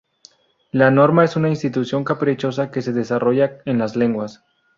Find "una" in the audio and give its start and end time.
1.35-1.49